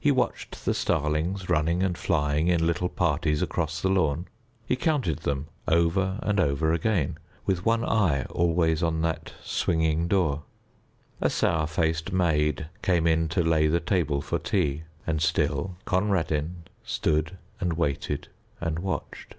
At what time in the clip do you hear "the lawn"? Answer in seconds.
3.82-4.26